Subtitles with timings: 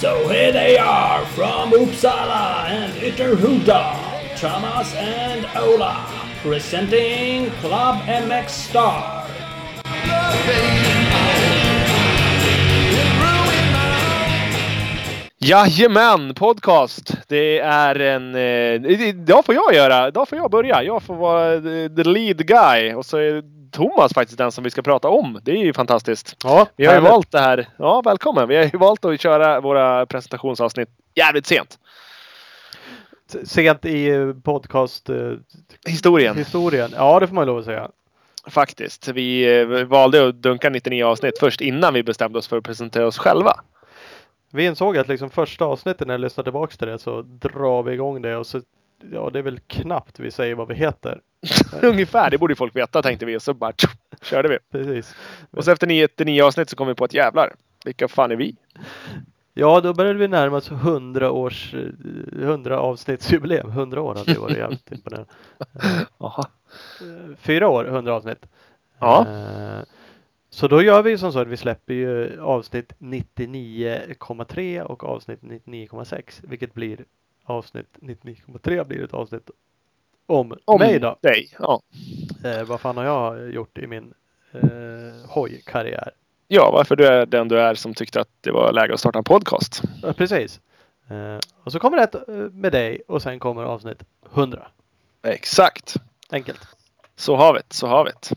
[0.00, 6.06] So here they are from Uppsala and Ytterhuda, Thomas and Ola,
[6.40, 9.17] presenting Club MX Star.
[15.40, 17.12] Jajamän, podcast.
[17.28, 18.34] Det är en...
[18.34, 20.08] Eh, idag får jag göra.
[20.08, 20.82] Idag får jag börja.
[20.82, 21.60] Jag får vara eh,
[21.96, 22.94] the lead guy.
[22.94, 25.40] Och så är Thomas faktiskt den som vi ska prata om.
[25.42, 26.36] Det är ju fantastiskt.
[26.44, 27.68] Ja, Vi har ju valt det här.
[27.76, 28.48] Ja, välkommen.
[28.48, 31.78] Vi har ju valt att köra våra presentationsavsnitt jävligt sent.
[33.44, 35.16] Sent i eh, podcast eh,
[35.86, 36.36] Historien.
[36.36, 36.90] historien.
[36.96, 37.88] Ja, det får man lov att säga.
[38.46, 39.08] Faktiskt.
[39.08, 43.06] Vi eh, valde att dunka 99 avsnitt först innan vi bestämde oss för att presentera
[43.06, 43.52] oss själva.
[44.50, 47.92] Vi insåg att liksom första avsnittet när jag lyssnar tillbaks till det så drar vi
[47.92, 48.60] igång det och så
[49.12, 51.20] Ja, det är väl knappt vi säger vad vi heter.
[51.82, 52.30] Ungefär.
[52.30, 53.36] Det borde folk veta tänkte vi.
[53.36, 53.88] Och så bara tjo,
[54.22, 54.58] körde vi.
[54.72, 55.14] Precis.
[55.50, 57.54] Och så efter 99 avsnitt så kom vi på att jävlar.
[57.84, 58.56] Vilka fan är vi?
[59.54, 63.70] Ja, då började vi närma oss 100 års, eh, 100 avsnittsjubileum.
[63.70, 65.30] 100 år hade det varit jävligt imponerande.
[67.38, 68.46] Fyra år, 100 avsnitt.
[68.98, 69.26] Ja.
[69.28, 69.82] Eh,
[70.50, 76.22] Så då gör vi som så att vi släpper ju avsnitt 99,3 och avsnitt 99,6
[76.42, 77.04] vilket blir
[77.44, 79.50] avsnitt 99,3 blir ett avsnitt
[80.26, 81.16] om, Om mig då.
[81.20, 81.48] dig.
[81.58, 81.80] Ja.
[82.44, 84.14] Eh, vad fan har jag gjort i min
[84.52, 84.60] eh,
[85.28, 86.10] hojkarriär?
[86.48, 89.18] ja, varför du är den du är som tyckte att det var läge att starta
[89.18, 89.82] en podcast.
[90.02, 90.60] Ja, precis.
[91.08, 94.02] Eh, och så kommer det ett eh, med dig och sen kommer avsnitt
[94.34, 94.68] 100.
[95.22, 95.94] Exakt.
[96.30, 96.60] Enkelt.
[97.16, 97.74] Så har vi det.
[97.74, 98.36] Så har vi det.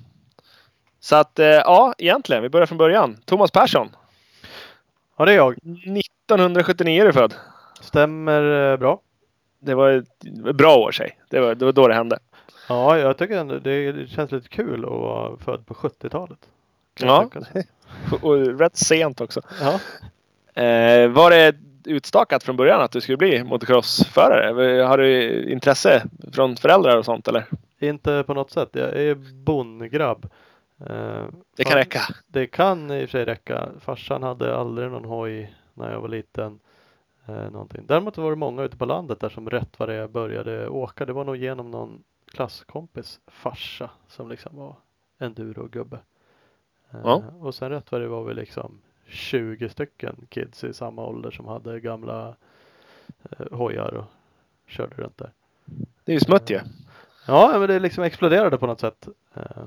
[1.03, 2.43] Så att eh, ja, egentligen.
[2.43, 3.17] Vi börjar från början.
[3.25, 3.89] Thomas Persson.
[5.17, 5.53] Ja, det är jag.
[5.53, 7.33] 1979 är du född.
[7.81, 9.01] Stämmer eh, bra.
[9.59, 11.17] Det var ett bra år sig.
[11.29, 12.19] Det var, det var då det hände.
[12.69, 16.39] Ja, jag tycker ändå det, känns lite kul att vara född på 70-talet.
[16.93, 17.61] Kan jag Ja.
[18.21, 19.41] Och rätt sent också.
[19.61, 19.79] ja.
[20.63, 24.83] Eh, var det utstakat från början att du skulle bli motocrossförare?
[24.83, 26.03] Har du intresse
[26.33, 27.45] från föräldrar och sånt eller?
[27.79, 28.69] Inte på något sätt.
[28.71, 30.29] Jag är bondgrabb.
[30.87, 31.25] Eh,
[31.55, 32.01] Det kan räcka.
[32.27, 33.69] Det kan i och för sig räcka.
[33.79, 36.59] Farsan hade aldrig någon hoj när jag var liten.
[37.25, 37.85] Eh, någonting.
[37.87, 41.05] Däremot var det många ute på landet där som rätt vad det är började åka.
[41.05, 44.75] Det var nog genom någon klasskompis farsa som liksom var
[45.19, 45.99] enduro-gubbe.
[46.91, 47.23] Eh, Ja.
[47.39, 51.47] Och sen rätt vad det var vi liksom 20 stycken kids i samma ålder som
[51.47, 52.35] hade gamla
[53.29, 54.05] eh, hojar och
[54.67, 55.31] körde runt där.
[56.03, 56.59] Det är ju smutt ju.
[57.27, 59.07] Ja, men det liksom exploderade på något sätt.
[59.33, 59.63] Eh,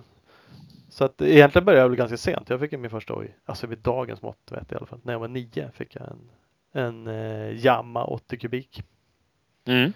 [0.95, 2.51] Så att egentligen började jag väl ganska sent.
[2.51, 5.01] Jag fick min första hoj, alltså vid dagens mått vet jag i alla fall.
[5.03, 6.31] När jag var nio fick jag en,
[6.73, 8.83] en eh, Yamaha 80 kubik.
[9.65, 9.93] Mm.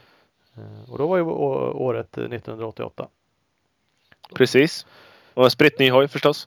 [0.57, 3.09] Eh, Och då var ju året eh, 1988.
[4.35, 4.87] Precis.
[5.35, 6.47] Och en spritt ny hoj förstås.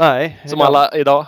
[0.00, 1.26] Nej, Som alla idag.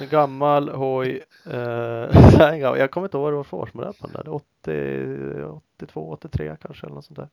[0.00, 1.24] En gammal hoj.
[1.46, 1.54] Eh,
[2.58, 4.34] jag kommer inte ihåg vad det var för årsmodell på den där.
[4.34, 7.28] 80, 82, 83 kanske eller något sånt där.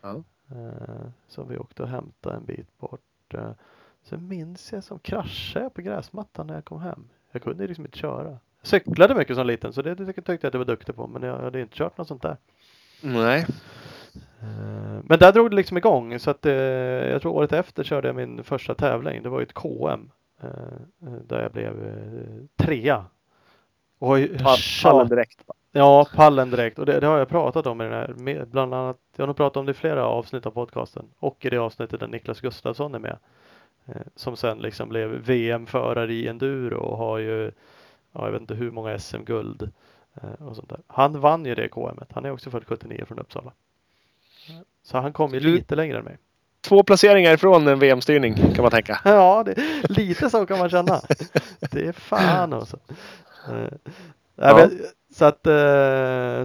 [0.00, 0.22] Ja.
[0.50, 3.00] Eh, som vi åkte och hämtade en bit bort.
[4.08, 7.08] Sen minns jag som kraschade jag på gräsmattan när jag kom hem.
[7.32, 8.28] Jag kunde liksom inte köra.
[8.28, 11.22] Jag cyklade mycket som liten så det tyckte jag att jag var duktig på men
[11.22, 12.36] jag hade inte kört något sånt där.
[13.02, 13.46] Nej.
[14.40, 18.08] Eh, Men där drog det liksom igång så att eh, jag tror året efter körde
[18.08, 19.22] jag min första tävling.
[19.22, 20.10] Det var ju ett KM.
[20.42, 20.48] eh,
[21.26, 21.74] Där jag blev
[22.56, 23.04] trea.
[23.98, 24.16] Och
[24.82, 25.42] Pallen direkt.
[25.72, 26.78] Ja, pallen direkt.
[26.78, 28.44] Och det, det har jag pratat om i den här.
[28.44, 31.06] Bland annat, jag har nog pratat om det i flera avsnitt av podcasten.
[31.18, 33.18] Och i det avsnittet där Niklas Gustafsson är med.
[33.88, 37.50] Eh, som sen liksom blev VM-förare i enduro och har ju,
[38.12, 39.70] ja, jag vet inte hur många SM-guld.
[40.14, 40.80] Eh, och sånt där.
[40.86, 42.08] Han vann ju det KMet.
[42.12, 43.52] Han är också född 79 från Uppsala.
[44.82, 46.18] Så han kom ju lite längre än mig.
[46.60, 49.00] Två placeringar ifrån en VM-styrning kan man tänka.
[49.04, 49.54] Ja, det,
[49.88, 51.00] lite så kan man känna.
[51.70, 52.78] Det är fan alltså.
[53.48, 53.72] Eh,
[54.40, 54.68] Ja.
[55.14, 55.42] så att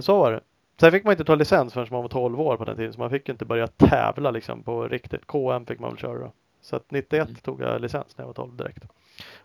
[0.04, 0.40] så var det.
[0.80, 2.98] Sen fick man inte ta licens förrän man var 12 år på den tiden så
[3.00, 5.26] man fick inte börja tävla liksom på riktigt.
[5.26, 6.32] KM fick man väl köra då.
[6.64, 7.34] Så att 91 Mm.
[7.34, 8.84] tog jag licens när jag var 12 direkt.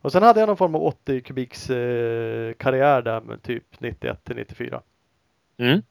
[0.01, 4.23] Och sen hade jag någon form av 80 kubiks eh, karriär där med typ 91
[4.23, 4.81] till 94.
[5.57, 5.81] Mm.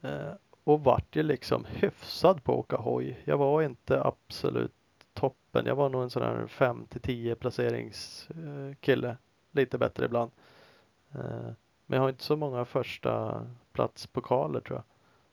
[0.00, 0.32] Eh,
[0.64, 3.20] och vart ju liksom hyfsad på att åka hoj.
[3.24, 4.72] Jag var inte absolut
[5.14, 5.66] toppen.
[5.66, 9.16] Jag var nog en sån här 5 till 10 placeringskille.
[9.52, 10.30] Lite bättre ibland.
[11.14, 11.50] Eh,
[11.86, 13.42] men jag har inte så många första
[13.72, 14.84] platspokaler tror jag.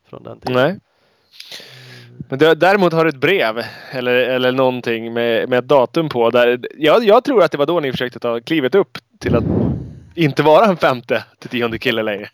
[0.04, 0.56] Från den tiden.
[0.56, 0.80] Nej.
[2.30, 6.30] Men däremot har du ett brev eller, eller någonting med, med ett datum på.
[6.30, 9.44] Där, jag, jag tror att det var då ni försökte ta klivet upp till att
[10.16, 12.30] inte vara en femte till tionde kille längre.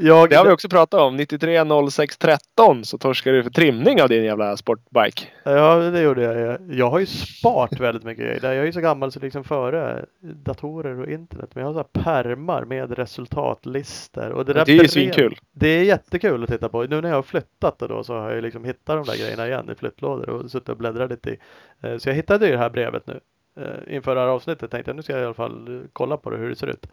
[0.00, 1.16] Jag, Det har vi också pratat om.
[1.16, 5.22] 93 06 13 så torskar du för trimning av din jävla sportbike.
[5.44, 6.58] Ja, det gjorde jag.
[6.70, 8.40] Jag har ju sparat väldigt mycket grejer.
[8.42, 11.50] Jag är ju så gammal så liksom före datorer och internet.
[11.54, 14.30] Men jag har så här pärmar med resultatlistor.
[14.30, 15.38] Och det, där Det är ju svinkul.
[15.52, 16.82] Det är jättekul att titta på.
[16.82, 19.70] Nu när jag har flyttat då så har jag liksom hittat de där grejerna igen
[19.70, 21.38] i flyttlådor och suttit och bläddrat lite i.
[21.82, 23.20] Eh, Så jag hittade ju det här brevet nu.
[23.60, 26.30] Eh, Inför det här avsnittet tänkte jag nu ska jag i alla fall kolla på
[26.30, 26.86] det hur det ser ut.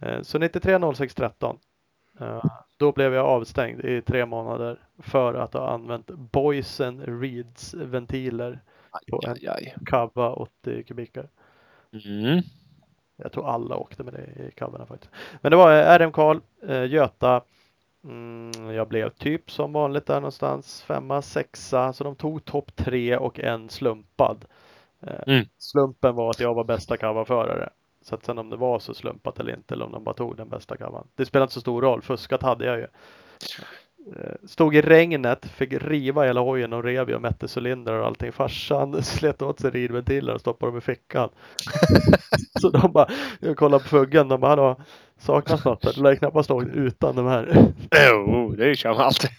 [0.00, 1.56] Eh, Så 93 06 13.
[2.20, 2.44] Eh,
[2.76, 8.60] Då blev jag avstängd i tre månader för att ha använt Boysen Reeds ventiler
[9.10, 9.74] på en Aj, aj.
[9.86, 11.28] Kava 80 kubikar.
[11.92, 12.42] Mm.
[13.16, 15.12] Jag tror alla åkte med det i Kavarna faktiskt.
[15.40, 17.42] Men det var eh, RM Karl, eh, Göta.
[18.04, 21.92] Mm, jag blev typ som vanligt där någonstans femma, sexa.
[21.92, 24.44] Så de tog topp tre och en slumpad.
[25.26, 25.46] Mm.
[25.58, 27.70] Slumpen var att jag var bästa kavaförare.
[28.04, 30.36] Så att sen om det var så slumpat eller inte eller om de bara tog
[30.36, 31.06] den bästa kavan.
[31.14, 32.02] Det spelar inte så stor roll.
[32.02, 32.86] Fuskat hade jag ju.
[34.16, 38.32] Eh, Stod i regnet, fick riva hela hojen och rev och mätte cylindrar och allting.
[38.32, 41.28] Farsan slet åt sig ridventiler och stoppade dem i fickan.
[42.60, 43.08] så de bara,
[43.40, 44.76] jag kollade på fuggen, de bara, hallå,
[45.18, 45.82] saknas något?
[45.82, 47.72] Det lär knappast åkt utan de här.
[48.10, 49.30] Jo, det kör man alltid.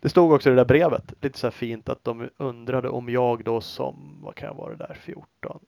[0.00, 3.08] Det stod också i det där brevet, lite så här fint att de undrade om
[3.08, 5.60] jag då som, vad kan jag vara där, 14?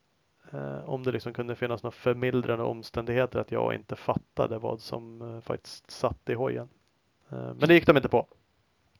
[0.52, 5.22] Eh, om det liksom kunde finnas några förmildrande omständigheter att jag inte fattade vad som
[5.34, 6.68] eh, faktiskt satt i hojen.
[7.30, 8.26] Eh, men det gick de inte på.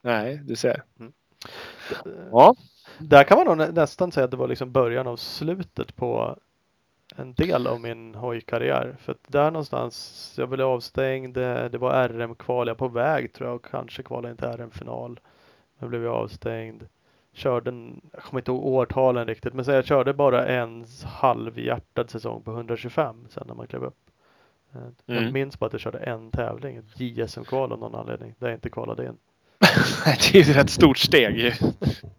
[0.02, 0.82] Nej, du ser.
[1.00, 1.06] Eh,
[2.32, 2.54] Ja.
[2.98, 6.36] Där kan man nog nä- nästan säga att det var liksom början av slutet på
[7.16, 8.96] en del av min hojkarriär.
[9.00, 13.48] För att där någonstans, jag blev avstängd, det, var RM-kval, jag var på väg tror
[13.48, 15.20] jag och kanske kvala in till RM-final.
[15.78, 16.86] Jag blev jag avstängd.
[17.38, 22.10] Körde, en, jag kommer inte ihåg årtalen riktigt, men så jag körde bara en halvhjärtad
[22.10, 23.96] säsong på 125 sen när man klev upp.
[24.74, 25.32] Eh, Jag Mm.
[25.32, 28.70] minns bara att jag körde en tävling, ett JSM-kval av någon anledning, där jag inte
[28.70, 29.16] kvalade in.
[30.04, 31.54] det är ju ett rätt stort steg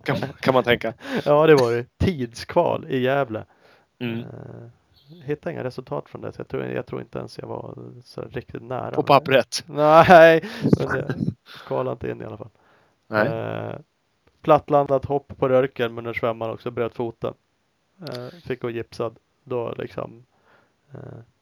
[0.04, 0.94] kan, kan man tänka.
[1.26, 1.86] Ja, det var det.
[1.98, 3.46] Tidskval i Gävle.
[4.00, 4.20] Mm.
[4.20, 4.26] Eh,
[5.26, 6.32] hittade inga resultat från det.
[6.32, 8.92] Så jag, tror, jag tror inte ens jag var så riktigt nära.
[8.92, 9.64] På pappret.
[9.68, 10.44] Nej,
[10.78, 11.16] men jag
[11.68, 12.50] kvalade inte in i alla fall.
[13.08, 13.28] Nej.
[14.42, 17.34] Plattlandat hopp på rörken men när svämmaren också bröt foten.
[18.10, 19.18] Eh, fick gå gipsad.
[19.44, 20.26] Då liksom.
[20.94, 21.00] Eh,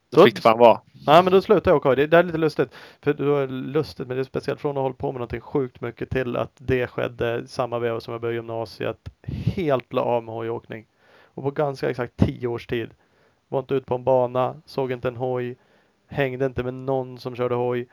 [0.10, 0.82] Då fick det fan vara.
[1.08, 1.96] Nej men då slutade jag åka.
[1.96, 2.70] Det, det är lite lustigt.
[3.02, 5.42] För det var lustigt men det är speciellt från att ha hållit på med någonting
[5.42, 9.10] sjukt mycket till att det skedde samma veva som jag började gymnasiet.
[9.28, 10.86] Helt la av med hojåkning.
[11.26, 12.90] Och på ganska exakt tio års tid.
[13.48, 15.58] Var inte ute på en bana, såg inte en hoj,
[16.08, 17.88] hängde inte med någon som körde hoj.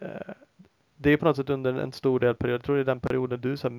[0.00, 0.08] Eh,
[0.96, 3.00] Det är på något sätt under en stor del period, jag tror det är den
[3.00, 3.74] perioden du så här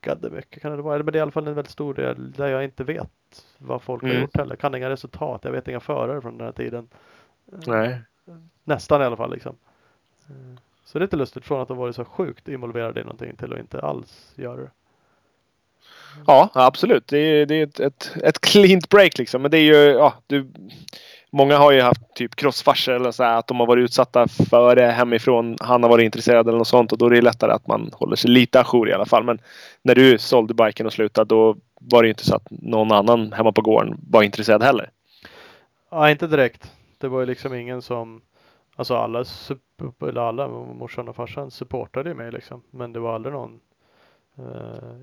[0.00, 0.62] meckade mycket.
[0.62, 0.96] Kan det vara?
[0.98, 3.82] Men det är i alla fall en väldigt stor del där jag inte vet vad
[3.82, 4.22] folk har Mm.
[4.22, 4.56] gjort heller.
[4.56, 6.88] Kan inga resultat, jag vet inga förare från den här tiden.
[7.66, 8.00] Nej.
[8.64, 9.56] Nästan i alla fall liksom.
[10.28, 13.36] Eh, Så det är lite lustigt från att ha varit så sjukt involverad i någonting
[13.36, 14.70] till att inte alls göra det.
[16.26, 17.06] Ja, absolut.
[17.06, 19.42] Det är, det är ett, ett, ett cleant break liksom.
[19.42, 20.46] Men det är ju, ja, du,
[21.30, 24.76] många har ju haft typ crossfarser eller så här, att de har varit utsatta för
[24.76, 25.56] det hemifrån.
[25.60, 28.16] Han har varit intresserad eller något sånt och då är det lättare att man håller
[28.16, 29.24] sig lite ajour i alla fall.
[29.24, 29.38] Men
[29.82, 33.32] när du sålde biken och slutade då var det ju inte så att någon annan
[33.32, 34.90] hemma på gården var intresserad heller.
[35.90, 36.72] Ja, inte direkt.
[36.98, 38.20] Det var ju liksom ingen som
[38.80, 39.24] Alltså alla,
[40.00, 42.62] eller alla, morsan och farsan supportade ju mig liksom.
[42.70, 43.60] Men det var aldrig någon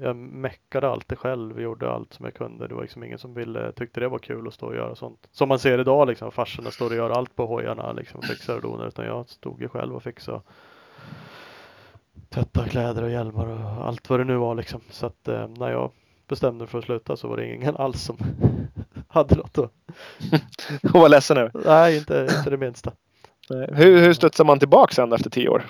[0.02, 2.68] jag meckade alltid själv, gjorde allt som jag kunde.
[2.68, 5.28] Det var liksom ingen som ville, tyckte det var kul att stå och göra sånt.
[5.32, 8.62] Som man ser idag liksom, farsorna står och gör allt på hojarna liksom, fixar och
[8.62, 8.88] donar.
[8.88, 10.42] Utan jag stod ju själv och fixade
[12.30, 14.82] tvätta kläder och hjälmar och allt vad det nu var liksom.
[14.90, 15.92] Så att eh, när jag
[16.28, 18.18] bestämde för att sluta så var det ingen alls som
[19.08, 19.72] hade något att
[20.94, 21.52] Och var ledsen över.
[21.66, 22.92] Nej, inte, inte det minsta.
[23.50, 25.64] Hur, hur studsar man tillbaka sen efter tio år?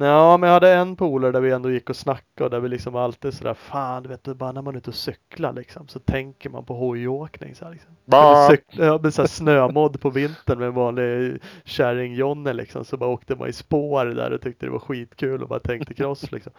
[0.00, 2.68] Ja, men jag hade en polare där vi ändå gick och snackade och där vi
[2.68, 5.98] liksom alltid sådär, fan du vet, bara när man är ute och cyklar liksom så
[5.98, 7.96] tänker man på hojåkning så här, liksom.
[8.70, 13.36] Ja, med så här snömodd på vintern med en vanlig kärring-Jonne liksom så bara åkte
[13.36, 16.52] man i spår där och tyckte det var skitkul och bara tänkte cross liksom.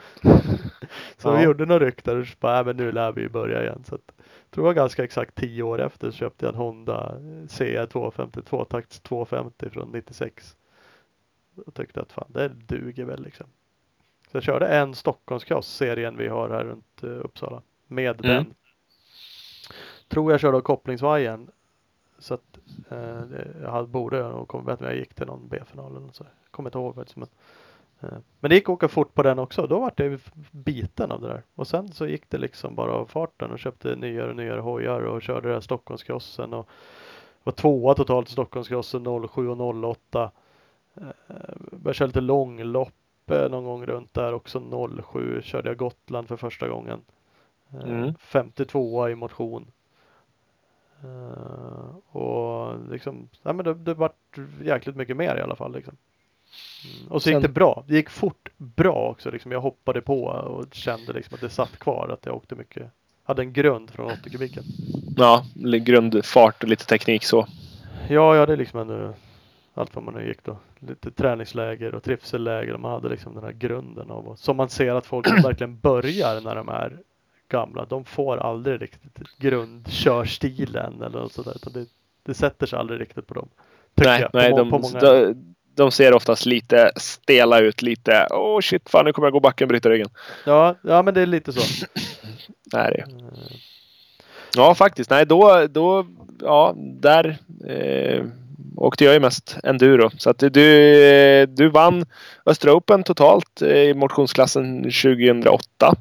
[1.17, 1.43] så vi Ja.
[1.43, 3.83] gjorde några ryck där och så bara, äh, men nu lär vi ju börja igen.
[3.87, 7.13] Så att, jag tror var ganska exakt tio år efter så köpte jag en Honda
[7.57, 10.55] CR 252 takts 250 från 96.
[11.67, 13.45] Och tyckte att fan det duger väl liksom.
[14.31, 17.61] Så jag körde en Stockholmscross, serien vi har här runt eh, Uppsala.
[17.87, 18.35] Med Mm.
[18.35, 18.53] den.
[20.07, 21.49] Tror jag körde av kopplingsvajern.
[22.19, 22.57] Så att
[22.89, 26.23] eh, det- jag hade, borde nog kommit bättre jag gick till någon B-final eller så.
[26.23, 27.17] Jag kommer inte ihåg faktiskt.
[27.17, 27.27] Men,
[27.99, 29.67] eh, men det gick att åka fort på den också.
[29.67, 30.19] Då var jag ju
[30.51, 31.43] biten av det där.
[31.55, 35.01] Och sen så gick det liksom bara av farten och köpte nyare och nyare hojar
[35.01, 36.69] och körde den här Stockholmscrossen och
[37.43, 40.31] var tvåa totalt i Stockholmscrossen 07 och 08.
[40.95, 41.05] Eh,
[41.71, 42.93] började köra lite långlopp
[43.31, 44.61] eh, någon gång runt där också
[45.11, 46.99] 07 körde jag Gotland för första gången.
[47.73, 48.13] Eh, Mm.
[48.19, 49.71] 52 i motion.
[51.03, 55.95] Eh, och liksom, ja men det, det vart jäkligt mycket mer i alla fall liksom.
[57.01, 57.11] Mm.
[57.11, 57.83] Och så gick Sen- det bra.
[57.87, 59.51] Det gick fort bra också liksom.
[59.51, 62.09] Jag hoppade på och kände liksom att det satt kvar.
[62.13, 62.91] Att jag åkte mycket.
[63.23, 64.63] Hade en grund från 80 kubiken.
[65.17, 65.43] Ja,
[65.81, 67.47] grundfart och lite teknik så.
[68.09, 69.13] Ja, jag hade liksom ändå
[69.79, 70.57] allt vad man nu gick då.
[70.79, 72.77] Lite träningsläger och trivselläger.
[72.77, 76.55] Man hade liksom den här grunden av som man ser att folk verkligen börjar när
[76.55, 76.97] de är
[77.49, 77.85] gamla.
[77.85, 81.53] De får aldrig riktigt grundkörstilen eller något sådär.
[81.55, 81.85] Utan det,
[82.23, 83.49] det sätter sig aldrig riktigt på dem.
[83.95, 84.99] Nej, jag, nej på, de, på många.
[84.99, 85.35] de,
[85.75, 87.81] de ser oftast lite stela ut.
[87.81, 90.09] Lite åh oh shit, fan nu kommer jag gå backen och bryta ryggen.
[90.45, 91.61] Ja, ja, men det är lite så.
[92.73, 93.07] Nej, det är.
[93.07, 93.57] Eh,
[94.55, 95.09] Ja, faktiskt.
[95.09, 96.05] Nej, då, då
[96.41, 98.25] ja, där eh,
[98.79, 100.09] åkte jag ju mest enduro.
[100.17, 102.05] Så att du, du vann
[102.45, 105.95] Östra Open totalt eh, i motionsklassen 2008.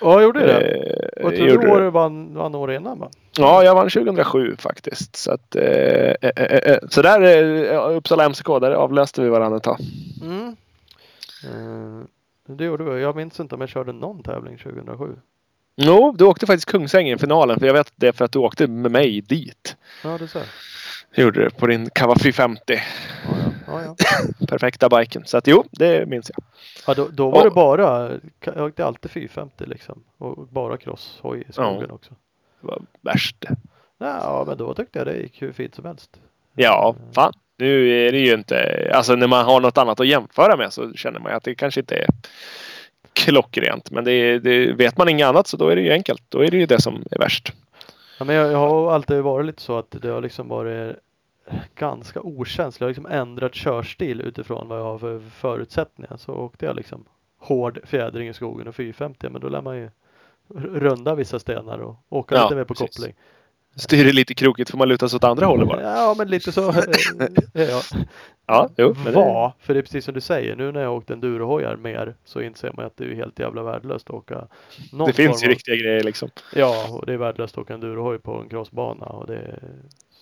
[0.00, 0.60] Ja, jag gjorde det.
[0.60, 1.84] Eh, Och jag tror du.
[1.84, 3.10] du vann, vann år innan va?
[3.38, 5.16] Ja, jag vann 2007 faktiskt.
[5.16, 5.62] Så, att, eh,
[6.22, 7.20] eh, eh, eh, så där,
[7.72, 9.78] eh, Uppsala MCK, där avlöste vi varandra ett tag.
[10.22, 10.56] Mm.
[11.44, 12.06] Eh,
[12.56, 13.02] det gjorde vi.
[13.02, 15.04] Jag minns inte om jag körde någon tävling 2007.
[15.76, 17.58] Jo, du åkte faktiskt Kungsängen i finalen.
[17.60, 19.76] För jag vet det för att du åkte med mig dit.
[20.04, 20.42] Ja, det ser.
[21.16, 22.60] Gjorde du på din Kava 450.
[22.68, 22.78] Ja,
[23.66, 23.82] ja.
[23.88, 23.94] ja,
[24.38, 24.46] ja.
[24.46, 25.22] Perfekta biken.
[25.26, 26.44] Så att jo, det minns jag.
[26.86, 27.44] Ja, då, då var Ja.
[27.44, 28.10] det bara,
[28.44, 30.02] jag åkte alltid 450 liksom.
[30.18, 32.10] Och bara crosshoj i skogen också.
[32.60, 33.44] Det var värst.
[33.98, 36.10] Ja, men då tyckte jag det gick hur fint som helst.
[36.54, 37.32] Ja, fan.
[37.58, 38.90] Nu är det ju inte...
[38.94, 41.54] Alltså när man har något annat att jämföra med så känner man ju att det
[41.54, 42.06] kanske inte är
[43.12, 43.90] klockrent.
[43.90, 46.22] Men det, det vet man inget annat så då är det ju enkelt.
[46.28, 47.52] Då är det ju det som är värst.
[48.18, 50.96] Ja, men jag, jag har alltid varit lite så att det har liksom varit
[51.74, 52.84] ganska okänslig.
[52.84, 56.16] Jag har liksom ändrat körstil utifrån vad jag har för förutsättningar.
[56.16, 57.04] Så åkte jag liksom
[57.38, 59.90] hård fjädring i skogen och 450 men då lär man ju
[60.54, 62.96] runda vissa stenar och åka Ja, lite mer på precis.
[62.96, 63.14] koppling.
[63.78, 65.82] Styr det lite krokigt får man luta sig åt andra hållet bara.
[65.82, 66.84] Ja, men lite så eh,
[67.54, 67.82] jag.
[68.46, 68.92] Ja, jo.
[69.14, 72.40] Var, för det är precis som du säger, nu när jag åkt endurohojar mer så
[72.40, 74.46] inser man att det är helt jävla värdelöst att åka
[75.06, 76.30] det finns ju av- riktiga grejer liksom.
[76.54, 79.60] Ja, och det är värdelöst att åka endurohoj på en crossbana och det,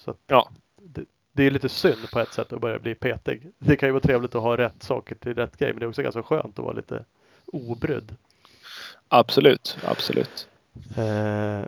[0.04, 0.48] att Ja.
[0.84, 3.42] Det, det är lite synd på ett sätt att börja bli petig.
[3.58, 5.88] Det kan ju vara trevligt att ha rätt saker till rätt grej, men det är
[5.88, 7.04] också ganska skönt att vara lite
[7.46, 8.16] obrydd.
[9.08, 10.48] Absolut, absolut.
[10.96, 11.66] Eh,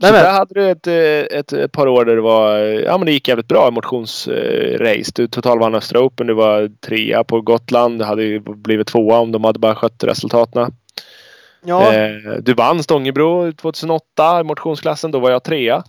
[0.00, 3.06] Så där hade du ett, eh, ett, ett par år där det var, ja men
[3.06, 5.12] det gick jävligt bra motionsrace.
[5.14, 7.98] Du totalvann Östra Open, du var trea på Gotland.
[7.98, 10.72] Du hade ju blivit tvåa om de hade bara skött resultaten.
[11.64, 15.10] ja, Eh, du vann Stångebro 2008 i motionsklassen.
[15.10, 15.84] Då var jag trea.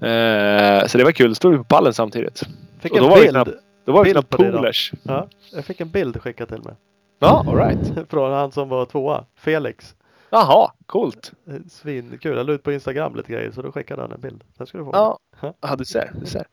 [0.00, 1.34] Eh, så det var kul.
[1.34, 2.42] Stod vi på pallen samtidigt.
[2.80, 3.36] fick och en då var vi bild.
[3.36, 4.92] knappt- Då var vi Bild knappt polers.
[5.02, 6.74] Ja, jag fick en bild skickad till mig.
[7.18, 7.92] Ja, alright.
[8.10, 9.94] Från han som var tvåa, Felix.
[10.30, 11.32] Jaha, coolt.
[11.48, 12.36] Eh, Svinkul.
[12.36, 14.44] Jag la ut på Instagram lite grejer så då skickade han en bild.
[14.58, 14.90] Den ska du få.
[14.92, 15.18] Ja,
[15.60, 16.12] ja du ser.
[16.20, 16.46] Du ser.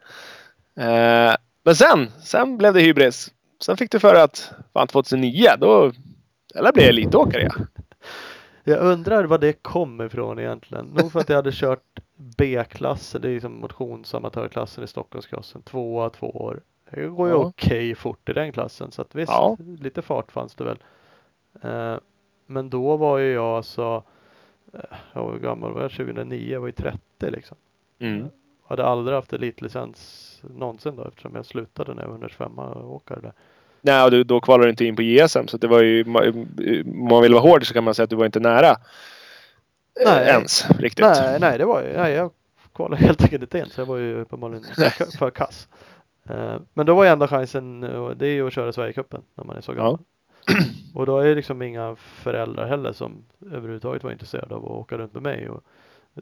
[0.80, 3.32] Eh, men sen, sen blev det hybris.
[3.66, 5.92] Sen fick du för att fan 2009, då
[6.56, 7.42] eller blev jag elitåkare.
[7.44, 7.66] Ja.
[8.68, 10.86] Jag undrar vad det kommer ifrån egentligen.
[10.86, 12.00] Nog för att jag hade kört
[12.38, 16.62] B-klassen, det är liksom motionsamatörklassen i Stockholmsklassen, tvåa två år.
[16.90, 17.40] Det går ju Ja.
[17.40, 19.58] okej fort i den klassen så att visst, Ja.
[19.80, 20.78] lite fart fanns det väl.
[21.62, 21.98] Eh,
[22.46, 24.04] men då var ju jag alltså,
[24.74, 24.80] eh,
[25.14, 25.92] jag var hur gammal var jag?
[25.92, 27.00] 2009, jag var ju 30
[27.32, 27.58] liksom.
[28.00, 28.28] Mm.
[28.68, 33.34] Hade aldrig haft elitlicens någonsin då eftersom jag slutade när jag var 125 åkare där.
[33.86, 37.08] Nej, och du, då kvalade du inte in på JSM så det var ju, om
[37.10, 38.76] man vill vara hård så kan man säga att du var inte nära eh,
[40.06, 40.28] Nej.
[40.28, 41.06] ens riktigt.
[41.06, 42.32] Nej, nej, det var ju, nej, jag
[42.76, 44.64] kvalade helt enkelt inte in så jag var ju uppenbarligen
[45.20, 45.68] för, kass.
[46.30, 47.82] Eh, Men då var ju enda chansen,
[48.16, 49.98] det är ju att köra Sverigecupen när man är så gammal.
[50.94, 54.98] Och då är det liksom inga föräldrar heller som överhuvudtaget var intresserade av att åka
[54.98, 55.64] runt med mig och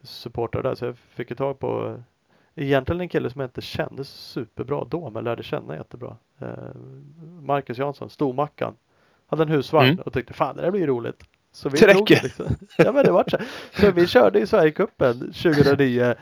[0.04, 0.76] supporta där.
[0.76, 2.04] Så jag fick ju tag på
[2.56, 6.18] egentligen en kille som jag inte kände superbra då men lärde känna jättebra.
[6.42, 6.48] Eh,
[7.42, 8.74] Marcus Jansson, Stormackan.
[9.28, 10.02] Hade en husvagn Mm.
[10.06, 11.24] och tyckte fan det där blir roligt.
[11.52, 12.24] Så vi Det drog räcker.
[12.24, 12.46] Liksom.
[12.78, 13.38] Ja men det var så.
[13.82, 16.16] Så vi körde i Sverigecupen 2009.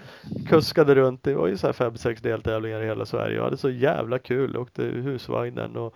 [0.47, 1.23] Kuskade runt.
[1.23, 3.35] Det var ju så här fem, sex deltävlingar i hela Sverige.
[3.35, 4.57] Jag hade så jävla kul.
[4.57, 5.95] Åkte husvagnen och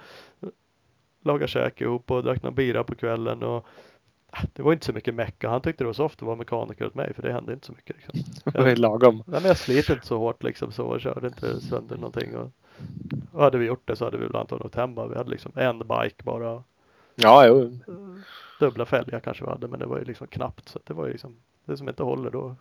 [1.24, 3.44] lagade käk ihop och drack någon bira på kvällen.
[3.44, 3.68] Och
[4.54, 5.50] det var inte så mycket mecka.
[5.50, 7.74] Han tyckte det var soft att vara mekaniker åt mig för det hände inte så
[7.74, 7.96] mycket.
[7.96, 8.42] Liksom.
[8.54, 9.15] Det var lagom.
[9.15, 12.36] Nej, men jag sliter inte så hårt liksom så och körde inte sönder någonting.
[12.38, 12.51] Och,
[13.32, 15.08] och hade vi gjort det så hade vi väl antagligen åkt hem bara.
[15.08, 16.63] Vi hade liksom en bike bara.
[17.15, 17.80] Ja, jo.
[18.60, 20.70] Dubbla fälgar kanske vi hade men det var ju liksom knappt.
[20.70, 22.56] Så det var ju liksom det som inte håller då.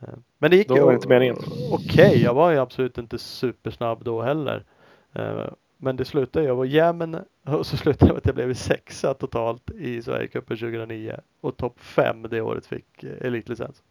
[0.00, 1.34] Eh, Men det gick Då ju.
[1.72, 4.64] Okej, jag var ju absolut inte supersnabb då heller.
[5.12, 7.18] Eh, Men det slutade jag var jämn
[7.54, 11.80] och så slutade det med att jag blev sexa totalt i Sverigecupen 2009 och topp
[11.80, 13.82] fem det året fick eh, elitlicens.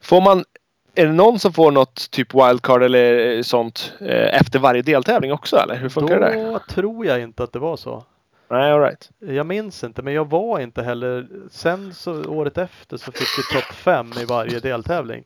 [0.00, 0.44] Får man,
[0.94, 5.56] är det någon som får något typ wildcard eller sånt eh, efter varje deltävling också
[5.56, 6.58] eller hur funkar Då det där?
[6.58, 8.04] tror jag inte att det var så.
[8.48, 9.10] Nej, alright.
[9.18, 11.28] Jag minns inte, men jag var inte heller.
[11.50, 15.24] Sen så året efter så fick vi topp fem i varje deltävling.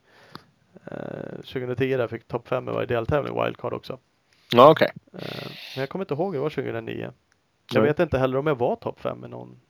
[0.84, 3.98] Eh, 2010 där fick topp fem i varje deltävling, wildcard också.
[4.52, 4.92] Ja, okej.
[5.12, 7.12] Eh, men jag kommer inte ihåg, det var 2009.
[7.72, 7.88] Jag Nej.
[7.90, 9.60] vet inte heller om jag var topp fem i någon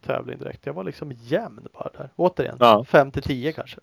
[0.00, 0.66] tävling direkt.
[0.66, 2.10] Jag var liksom jämn bara där.
[2.16, 2.84] Återigen, Ja.
[2.84, 3.80] 5 till 10 kanske.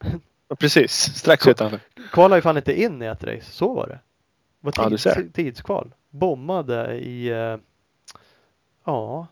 [0.59, 1.79] Precis, strax utanför.
[2.11, 3.93] Kvalade ju fan inte in i ett race, så var det.
[3.93, 3.99] Det
[4.59, 5.27] var Ja, tids, ser.
[5.33, 5.93] tidskval.
[6.09, 7.57] Bommade i, eh,
[8.85, 9.27] ja,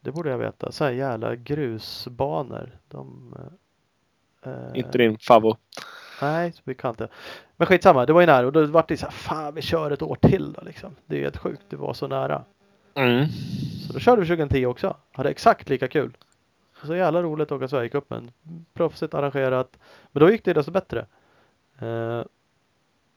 [0.00, 0.72] det borde jag veta.
[0.72, 2.78] Så här jävla grusbanor.
[2.88, 3.34] De,
[4.42, 5.56] eh, Inte din favvo.
[6.22, 7.08] Nej, vi kan inte.
[7.56, 9.90] Men skitsamma, det var ju nära och då vart det så här, fan vi kör
[9.90, 10.96] ett år till då liksom.
[11.06, 12.44] Det är helt sjukt, det var så nära.
[12.94, 13.26] Mm.
[13.86, 14.96] Så då körde vi 2010 också.
[15.12, 16.16] Hade exakt lika kul.
[16.82, 18.30] Så jävla roligt att åka Sverigecupen.
[18.74, 19.78] Proffsigt arrangerat.
[20.12, 21.06] Men då gick det desto bättre.
[21.78, 22.22] Eh,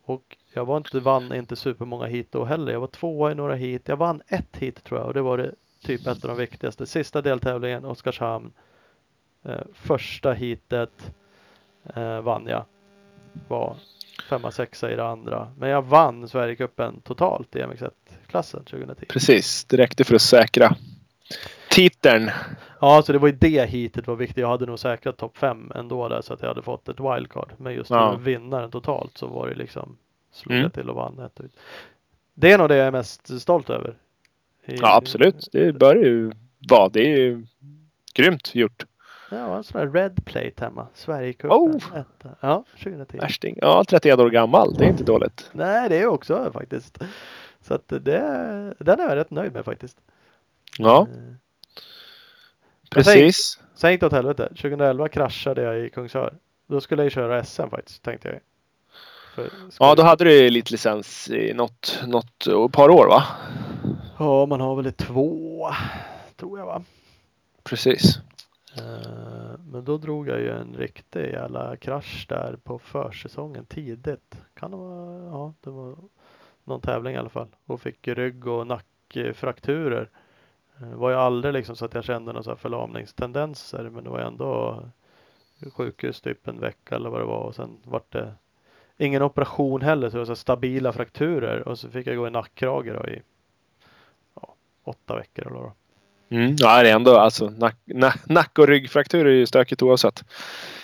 [0.04, 2.72] och jag var inte, vann inte supermånga hit då heller.
[2.72, 3.88] Jag var tvåa i några hit.
[3.88, 5.52] Jag vann ett hit tror jag och det var det
[5.82, 6.86] typ ett av de viktigaste.
[6.86, 8.52] Sista deltävlingen, Oskarshamn.
[9.44, 11.12] Eh, första hitet
[11.96, 12.66] eh, vann jag.
[13.48, 13.76] Var
[14.30, 15.52] femma, sexa i det andra.
[15.58, 19.06] Men jag vann Sverigecupen totalt i MX1-klassen 2010.
[19.10, 20.76] Precis, det räckte för att säkra
[21.70, 22.32] titeln.
[22.82, 24.38] Ja, så det var ju det hitet var viktigt.
[24.38, 27.52] Jag hade nog säkrat topp fem ändå där så att jag hade fått ett wildcard.
[27.58, 28.16] Men just Ja.
[28.16, 29.98] vinnaren totalt så var det liksom
[30.32, 30.64] slog Mm.
[30.64, 31.52] jag till och vann ett ut.
[32.34, 33.90] Det är nog det jag är mest stolt över.
[34.66, 35.50] I- Ja, absolut.
[35.52, 36.32] Det bör ju
[36.70, 36.90] vara.
[36.90, 37.46] Det är ju
[38.14, 38.86] grymt gjort.
[39.32, 40.88] Ja, en sån här red plate hemma.
[40.94, 41.58] Sverigecupen.
[41.58, 41.76] Oh!
[41.96, 42.30] etta.
[42.40, 43.18] Ja, 2010.
[43.18, 43.58] Värsting.
[43.62, 44.74] Ja, 31 år gammal.
[44.74, 45.50] Det är inte dåligt.
[45.52, 46.98] Nej, det är jag också faktiskt.
[47.62, 48.00] Så att det,
[48.80, 49.98] den är jag rätt nöjd med faktiskt.
[50.78, 53.60] Ja, Eh, precis.
[53.76, 54.48] Sen gick det åt helvete.
[54.48, 56.34] 2011 kraschade jag i Kungsör.
[56.68, 58.40] Då skulle jag ju köra SM faktiskt, tänkte jag.
[59.80, 63.24] Ja, då hade du elitlicens i något, något par år va?
[64.20, 65.70] Ja, man har väl ett två,
[66.36, 66.84] tror jag va.
[67.64, 68.20] Precis.
[68.80, 74.42] Eh, men då drog jag ju en riktig jävla krasch där på försäsongen tidigt.
[74.54, 75.96] Kan det vara, ja det var
[76.64, 77.56] någon tävling i alla fall.
[77.66, 80.10] Och fick rygg och nackfrakturer.
[80.78, 84.84] Det var ju aldrig liksom så att jag kände några förlamningstendenser men det var ändå
[85.74, 88.34] sjukhus typ en vecka eller vad det var och sen vart det
[88.98, 92.32] ingen operation heller så det var så stabila frakturer och så fick jag gå i
[92.32, 93.22] nackkrage då i
[94.36, 95.87] ja, åtta veckor eller vad det var.
[96.30, 96.56] Mm.
[96.58, 100.24] Ja, det är ändå alltså nack, nack, nack och ryggfraktur är ju stökigt oavsett.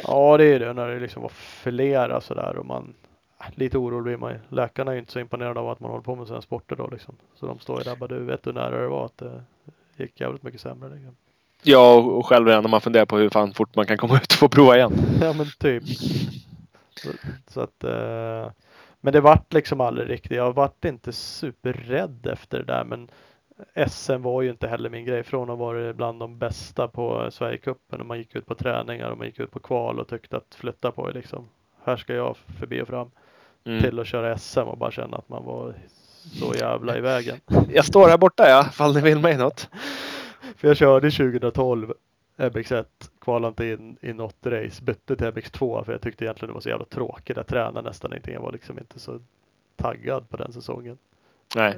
[0.03, 2.93] Ja, det är det när det liksom var flera sådär och man
[3.55, 4.39] lite orolig blir man ju.
[4.49, 6.87] Läkarna är ju inte så imponerade av att man håller på med sådana sporter då
[6.87, 7.15] liksom.
[7.35, 9.43] Så de står ju där bara du vet hur nära det var att det
[9.97, 10.89] gick jävligt mycket sämre.
[10.89, 11.15] Liksom.
[11.63, 14.15] Ja, och och själv redan när man funderar på hur fan fort man kan komma
[14.23, 14.93] ut och få prova igen.
[15.21, 15.83] Ja men typ.
[16.95, 17.09] Så,
[17.47, 18.51] så att eh,
[19.01, 20.37] Men det vart liksom aldrig riktigt.
[20.37, 23.09] Jag vart inte superrädd efter det där men
[23.87, 25.23] SM var ju inte heller min grej.
[25.23, 29.17] Från att vara bland de bästa på Sverigecupen och man gick ut på träningar och
[29.17, 31.49] man gick ut på kval och tyckte att flytta på det liksom.
[31.83, 33.11] Här ska jag förbi och fram.
[33.65, 33.81] Mm.
[33.81, 35.75] till att köra SM och bara känna att man var
[36.39, 37.39] så jävla i vägen.
[37.69, 39.69] Jag står här borta ja, ifall ni vill mig något.
[40.57, 41.93] För jag körde 2012
[42.37, 42.85] MX1,
[43.21, 46.61] kvalade inte in i något race, bytte till MX2 för jag tyckte egentligen det var
[46.61, 47.37] så jävla tråkigt.
[47.37, 48.33] Jag tränade nästan ingenting.
[48.33, 49.19] Jag var liksom inte så
[49.75, 50.97] taggad på den säsongen.
[51.55, 51.77] Nej.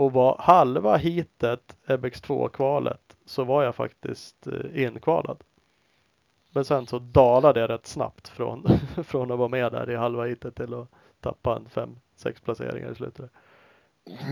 [0.00, 5.36] Eh, och var halva hitet MX2 kvalet så var jag faktiskt eh, inkvalad.
[6.52, 8.66] Men sen så dalade jag rätt snabbt från,
[9.04, 10.88] från att vara med där i halva hitet till att
[11.20, 13.30] tappa en fem, sex placeringar i slutet.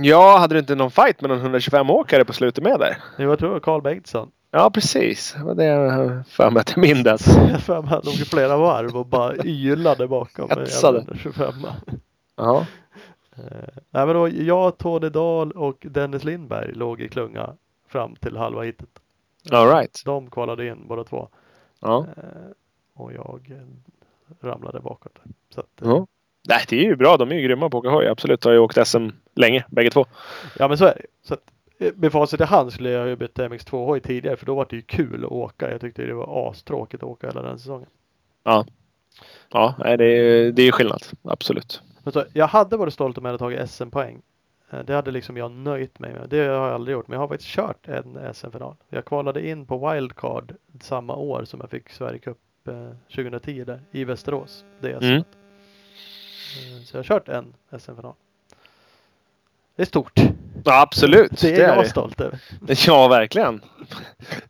[0.03, 2.97] Ja, hade du inte någon fight med någon 125-åkare på slutet med där?
[3.19, 4.31] Jo, jag tror det var Carl Bengtsson.
[4.51, 5.35] Ja, precis.
[5.39, 7.27] Det var det jag för mig att jag mindes.
[7.51, 10.51] Jag för mig han låg i flera varv och bara ylade bakom.
[10.51, 10.99] en Hetsade.
[10.99, 11.55] jävla 25.
[12.37, 12.67] Ja.
[13.39, 17.55] Eh, men då, jag, Tony Dahl och Dennis Lindberg låg i klunga
[17.89, 18.89] fram till halva hitet.
[19.51, 20.03] All right.
[20.05, 21.29] De kvalade in båda två.
[21.81, 22.07] Ja.
[22.17, 22.51] Eh,
[22.95, 25.19] och jag eh, ramlade bakåt.
[25.55, 26.07] Så att, eh, ja.
[26.49, 27.17] Nej, det är ju bra.
[27.17, 28.07] De är ju grymma på att åka hoj.
[28.07, 28.45] Absolut.
[28.45, 30.07] Har ju åkt SM länge, bägge två.
[30.59, 31.07] Ja men så är det.
[31.23, 31.43] Så att,
[31.79, 34.55] eh, med facit i hand skulle jag ju bytt till MX2 hoj tidigare för då
[34.55, 35.71] var det ju kul att åka.
[35.71, 37.89] Jag tyckte det var astråkigt att åka hela den säsongen.
[38.45, 38.67] Ja.
[39.51, 41.03] Ja, det är, det är skillnad.
[41.23, 41.83] Absolut.
[42.33, 44.23] Jag hade varit stolt om jag hade tagit SM-poäng.
[44.71, 46.29] Eh, Det hade liksom jag nöjt mig med.
[46.29, 47.09] Det har jag aldrig gjort.
[47.09, 48.77] Men jag har faktiskt kört en SM-final.
[48.89, 54.05] Jag kvalade in på wildcard samma år som jag fick Sverigecup eh, 2010 där i
[54.05, 54.65] Västerås.
[54.81, 56.85] Det är Mm.
[56.85, 58.15] Så jag har kört en SM-final.
[59.77, 60.21] Det är stort.
[60.65, 61.41] Ja, absolut.
[61.41, 62.39] Det är jag stolt över.
[62.87, 63.61] Ja, verkligen.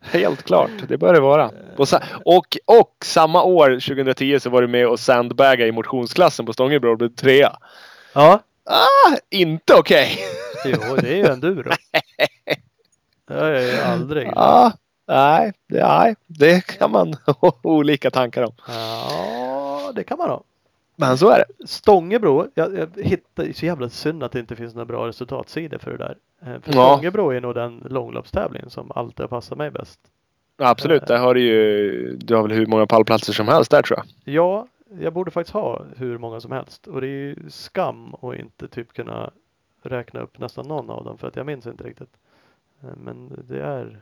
[0.01, 0.69] Helt klart.
[0.87, 1.51] Det bör det vara.
[1.77, 1.87] Och,
[2.25, 6.91] och, och samma år, 2010, så var du med och sandbagga i motionsklassen på Stångebro
[6.91, 7.57] och blev trea.
[8.13, 8.39] Ja,
[8.71, 10.19] Ah, inte okej.
[10.65, 11.71] jo, det är ju enduro.
[13.27, 14.29] Det har jag ju aldrig.
[14.35, 14.71] Ja,
[15.07, 18.51] nej, det- nej, det kan man ha olika tankar om.
[18.67, 20.43] Ja, det kan man ha.
[21.01, 21.67] Men så är det.
[21.67, 25.91] Stångebro, jag, jag hittar så jävla synd att det inte finns några bra resultatsidor för
[25.91, 26.17] det där.
[26.41, 26.93] Eh, För Ja.
[26.95, 29.99] Stångebro är nog den långloppstävlingen som alltid har passat mig bäst.
[30.57, 33.99] Absolut, där har du ju, du har väl hur många pallplatser som helst där tror
[33.99, 34.33] jag.
[34.33, 34.67] Ja,
[34.99, 38.67] jag borde faktiskt ha hur många som helst och det är ju skam att inte
[38.67, 39.31] typ kunna
[39.83, 42.17] räkna upp nästan någon av dem för att jag minns inte riktigt.
[42.83, 43.99] Eh, Men det är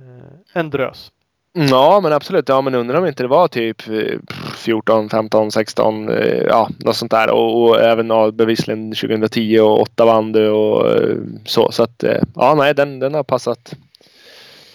[0.00, 1.12] eh, en drös.
[1.52, 2.48] Ja, men absolut.
[2.48, 4.18] Ja, men undrar om inte det var typ eh,
[4.56, 7.30] 14, 15, 16, eh, ja, något sånt där.
[7.30, 11.72] Och, och även ja, bevisligen 2010 och 8 vann du och eh, så.
[11.72, 13.74] Så att, eh, ja, nej, den, den har passat.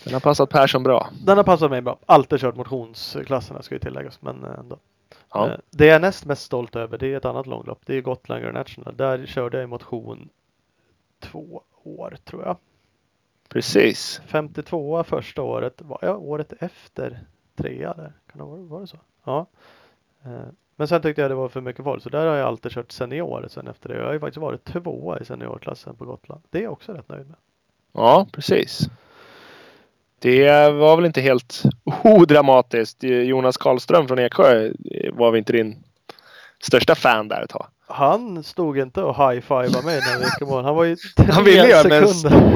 [0.04, 1.10] Den har passat Persson bra.
[1.26, 1.98] Den har passat mig bra.
[2.06, 4.78] Alltid kört motionsklasserna ska ju tilläggas men eh, ändå.
[5.34, 7.80] Ja, Det jag är näst mest stolt över det är ett annat långlopp.
[7.86, 8.96] Det är Gotland Grand National.
[8.98, 10.30] Där körde jag motion
[11.20, 12.58] två år tror jag.
[13.50, 14.22] Precis.
[14.28, 15.82] 52 första året.
[15.82, 17.20] Var jag året efter
[17.58, 18.14] trea där?
[18.32, 18.98] Kan det vara, var det så?
[19.24, 19.46] Ja.
[20.26, 20.32] Eh,
[20.76, 22.92] Men sen tyckte jag det var för mycket folk så där har jag alltid kört
[22.92, 23.96] senior sen efter det.
[23.96, 26.42] Jag har ju faktiskt varit tvåa i seniorklassen på Gotland.
[26.50, 27.36] Det är jag också rätt nöjd med.
[27.94, 28.80] Ja, precis.
[30.20, 31.64] Det var väl inte helt
[32.04, 33.04] odramatiskt.
[33.04, 35.84] Jonas Karlström från Eksjö eh, var väl inte din
[36.60, 37.68] största fan där ett tag.
[37.88, 40.64] Han stod inte och high-fivade mig när vi i mål.
[40.66, 40.98] Han var ju
[41.32, 42.04] Han ville tre göra med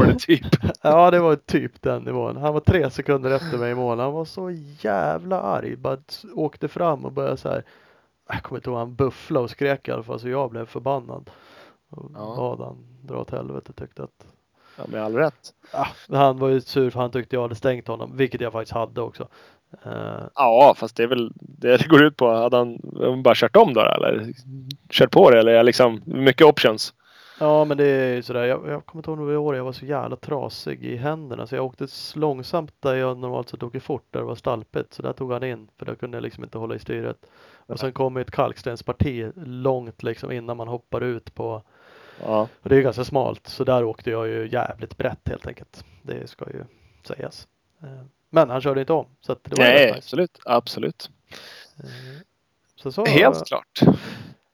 [0.10, 0.46] en typ.
[0.82, 2.38] Ja, det var typ den nivån.
[2.38, 4.00] Han var tre sekunder efter mig i mål.
[4.00, 5.76] Han var så jävla arg.
[5.76, 5.98] Bara
[6.36, 7.64] åkte fram och började så här.
[8.30, 11.30] Jag kommer inte ihåg, han bufflade och skrek i alla fall så jag blev förbannad.
[11.90, 12.36] Och Ja.
[12.38, 14.26] bad han dra åt helvete tyckte att.
[14.78, 15.54] Ja, med all rätt.
[16.08, 18.74] Men han var ju sur för han tyckte jag hade stängt honom, vilket jag faktiskt
[18.74, 19.28] hade också.
[19.86, 22.30] Eh, Ja, fast det är väl det det går ut på.
[22.32, 22.80] Hade han
[23.24, 24.34] bara kört om då eller
[24.90, 25.40] kört på det?
[25.40, 26.94] Eller liksom mycket options?
[27.40, 29.72] Ja men det är ju sådär, jag, jag kommer inte ihåg några år jag var
[29.72, 34.06] så jävla trasig i händerna så jag åkte långsamt där jag normalt sett åker fort
[34.12, 36.58] där det var stalpigt så där tog han in för där kunde jag liksom inte
[36.58, 37.18] hålla i styret.
[37.58, 41.64] Och sen kom ett kalkstensparti långt liksom innan man hoppar ut på,
[42.26, 45.86] Ja, och det är ganska smalt så där åkte jag ju jävligt brett helt enkelt.
[46.02, 46.64] Det ska ju
[47.04, 47.48] sägas.
[48.30, 49.98] Men han körde inte om så det var Nej, rätt nice.
[49.98, 50.40] absolut.
[50.46, 51.10] Absolut.
[51.80, 51.86] Eh,
[52.76, 53.80] Så, så, Helt klart.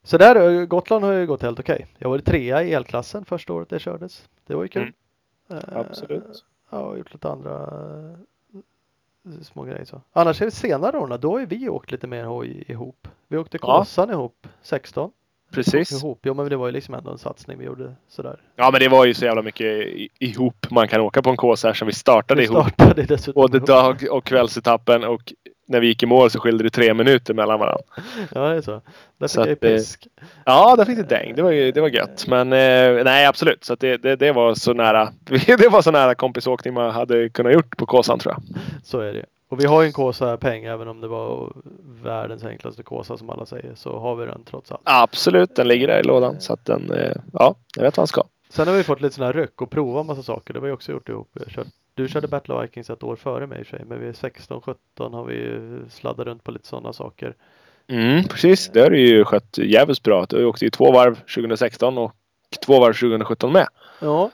[0.02, 1.86] Så där, eh, Gotland har ju gått helt okej.
[1.98, 4.28] Jag var trea i elklassen första året det kördes.
[4.46, 4.92] Det var ju kul.
[5.50, 6.44] Eh, Absolut.
[6.70, 7.70] Ja, och gjort lite andra
[9.42, 10.00] små grejer så.
[10.12, 13.08] Annars är det senare åren, då har ju vi åkt lite mer hoj ihop.
[13.28, 13.78] Vi åkte Ja.
[13.78, 15.10] Kåsan ihop 16.
[15.64, 15.92] Precis.
[16.02, 16.20] Ihop.
[16.22, 18.36] Jo men det var ju liksom ändå en satsning vi gjorde sådär.
[18.56, 19.88] Ja, men det var ju så jävla mycket
[20.18, 22.68] ihop man kan åka på en KSR som vi startade Vi ihop.
[22.68, 23.66] startade dessutom Både ihop.
[23.68, 25.32] dag och kvällsetappen och
[25.68, 27.84] när vi gick i mål så skilde det tre minuter mellan varandra.
[28.34, 28.70] Ja det är så.
[29.18, 30.06] Där fick Så jag ju eh, pisk.
[30.44, 31.34] Ja, där fick det däng.
[31.36, 32.26] Det var, ju, det var gött.
[32.28, 33.64] Men eh, nej, absolut.
[33.64, 35.08] Så det, det, det var så nära.
[35.58, 38.42] Det var så nära kompisåkning man hade kunnat gjort på Kåsan tror jag.
[38.84, 39.24] Så är det.
[39.56, 41.52] Och vi har ju en Kåsa peng även om det var
[42.02, 44.80] världens enklaste Kåsa som alla säger så har vi den trots allt.
[44.84, 46.40] Absolut, den ligger där i lådan.
[46.40, 48.22] Så att den, eh, ja, jag vet vad han ska.
[48.48, 50.54] Sen har vi fått lite sådana här ryck och prova massa saker.
[50.54, 51.38] Det har vi också gjort ihop.
[51.48, 53.84] Kört, du körde Battle of Vikings ett år före mig i sig.
[53.86, 55.58] Men vi är 16, 17 har vi
[55.90, 57.34] sladdat runt på lite sådana saker.
[57.88, 60.26] Mm, precis, det har du ju skött jävligt bra.
[60.28, 62.12] Du åkte ju två varv 2016 och
[62.66, 63.66] två varv 2017 med.
[64.00, 64.30] Ja.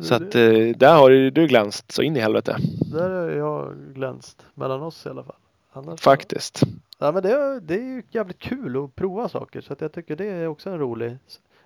[0.00, 2.56] Så att eh, där har ju du glänst så in i helvete.
[2.92, 5.34] Där har jag glänst mellan oss i alla fall.
[5.72, 6.60] Annars Faktiskt.
[6.98, 9.92] Ja men det, är- det är ju jävligt kul att prova saker så att jag
[9.92, 11.16] tycker det är också en rolig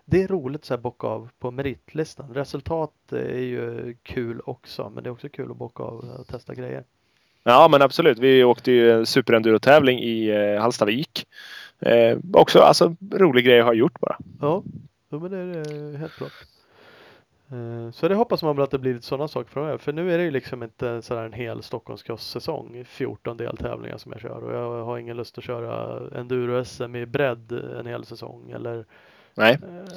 [0.04, 2.34] det är roligt så här bocka av på meritlistan.
[2.34, 6.54] Resultat är ju kul också men det är också kul att bocka av och testa
[6.54, 6.84] grejer.
[7.44, 8.18] Ja men absolut.
[8.18, 11.26] Vi åkte ju en superenduro-tävling i eh, Hallstavik.
[11.78, 14.16] Eh, också alltså rolig grej att ha gjort bara.
[14.40, 14.62] Ja,
[15.10, 16.32] jo, men det är helt klart.
[17.52, 19.78] Eh, Så det hoppas man väl att det blir sådana saker framöver.
[19.78, 22.84] För nu är det ju liksom inte sådär en hel Stockholmscross-säsong.
[22.86, 27.52] 14 deltävlingar som jag kör och jag har ingen lust att köra enduro-SM i bredd
[27.52, 28.84] en hel säsong eller
[29.34, 29.52] Nej.
[29.52, 29.92] eh,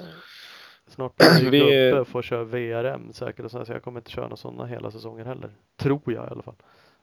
[0.87, 3.99] Snart blir vi uppe och får köra VRM säkert och så, här, så jag kommer
[3.99, 5.49] inte köra några sådana hela säsonger heller.
[5.77, 6.55] Tror jag i alla fall.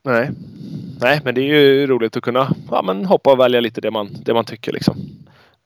[0.03, 0.31] Nej.
[1.01, 3.91] Nej men det är ju roligt att kunna ja, men hoppa och välja lite det
[3.91, 4.97] man, det man tycker liksom.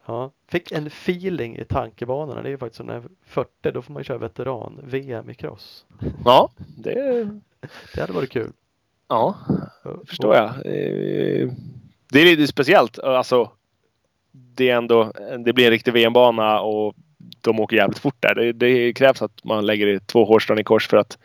[0.07, 2.42] Ja, fick en feeling i tankebanorna.
[2.42, 5.35] Det är ju faktiskt som när jag är 40, då får man köra veteran-VM i
[5.35, 5.87] cross.
[6.25, 6.95] Ja, det
[7.95, 8.53] Det hade varit kul.
[9.09, 9.37] ja,
[10.09, 10.47] förstår jag.
[10.47, 11.49] Eh,
[12.12, 12.99] Det är lite speciellt.
[12.99, 13.51] Alltså,
[14.33, 15.12] det är ändå,
[15.45, 16.95] det blir en riktig VM-bana och
[17.40, 18.35] de åker jävligt fort där.
[18.35, 21.19] Det, det krävs att man lägger två hårstrån i kors för att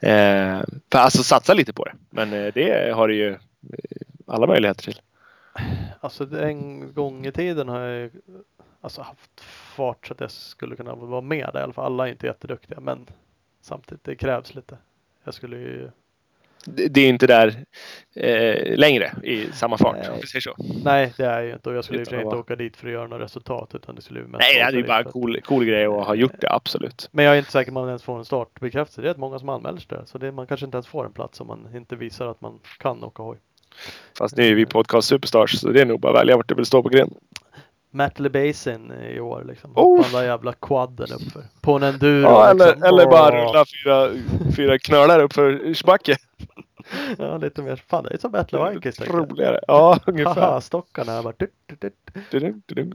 [0.00, 0.60] eh,
[0.92, 1.92] för alltså satsa lite på det.
[2.10, 3.38] Men eh, det har du ju eh,
[4.26, 5.00] alla möjligheter till.
[6.00, 8.10] Alltså en gång i tiden har jag
[8.80, 9.40] alltså, haft
[9.76, 11.84] fart så att jag skulle kunna vara med där i alla fall.
[11.84, 13.06] Alla är inte jätteduktiga men
[13.60, 14.78] samtidigt det krävs lite.
[15.24, 15.90] Jag skulle ju
[16.66, 17.64] det är inte där
[18.14, 19.96] eh, längre i samma fart.
[19.96, 20.26] Nej.
[20.26, 20.54] Säger så.
[20.84, 22.86] Nej, det är ju inte och jag skulle ju Utan inte vara- åka dit för
[22.86, 25.10] att göra något resultat utan det skulle ju mest Nej, det är för bara för-
[25.10, 27.08] cool, cool grej att ha gjort det, absolut.
[27.12, 29.00] Men jag är inte säker på att man ens får en startbekräftelse.
[29.02, 30.02] Det är rätt många som anmäler sig där.
[30.06, 32.58] Så det, man kanske inte ens får en plats om man inte visar att man
[32.78, 33.38] kan åka hoj.
[34.18, 36.54] Fast nu är vi podcast superstars så det är nog bara att välja vart du
[36.54, 37.14] vill stå på gren.
[37.90, 39.72] Matley Basin i år liksom.
[39.74, 39.96] Oh.
[39.96, 41.42] Hoppa där jävla quadden uppför.
[41.60, 42.22] På en enduro.
[42.22, 42.82] Ja, eller, liksom.
[42.82, 44.10] eller bara rulla fyra,
[44.56, 46.16] fyra knölar upp för Ursbacke.
[47.18, 47.76] Ja, lite mer.
[47.76, 49.00] Fan, det är som Battle Vikings.
[49.00, 49.14] jag.
[49.14, 49.60] Roligare.
[49.66, 50.60] Ja, Haha, ungefär.
[50.60, 51.34] stockarna här bara.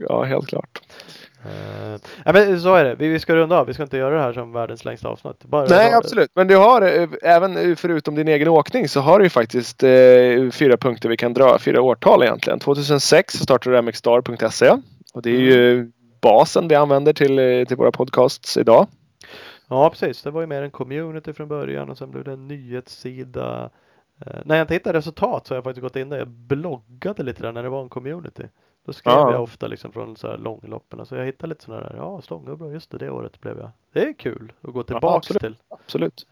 [0.08, 0.80] Ja, helt klart.
[1.44, 2.94] Eh, nej, men så är det.
[2.94, 3.66] Vi, vi ska runda av.
[3.66, 5.44] Vi ska inte göra det här som världens längsta avsnitt.
[5.44, 6.30] Bara, Nej, absolut.
[6.34, 9.82] Men du har eh, även eh, förutom din egen åkning så har du ju faktiskt
[9.82, 11.58] eh, fyra punkter vi kan dra.
[11.58, 12.58] Fyra årtal egentligen.
[12.58, 14.70] 2006 så startade du mxstar.se.
[15.14, 18.86] Och det är ju basen vi använder till, till våra podcasts idag.
[19.68, 20.22] Ja, precis.
[20.22, 23.70] Det var ju mer en community från början och sen blev det en nyhetssida.
[24.26, 26.18] Eh, när jag inte hittar resultat så har jag faktiskt gått in där.
[26.18, 28.42] Jag bloggade lite där när det var en community.
[28.84, 29.32] Då skrev Ja.
[29.32, 31.06] jag ofta liksom från så här långloppen.
[31.06, 31.94] Så jag hittade lite sådana där.
[31.96, 32.72] Ja, Stångå bra.
[32.72, 33.70] Just det, det året blev jag.
[33.92, 35.40] Det är kul att gå tillbaks absolut.
[35.42, 35.56] till.
[35.68, 36.26] Absolut.